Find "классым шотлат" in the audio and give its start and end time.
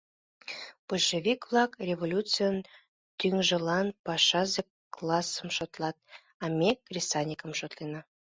4.95-5.97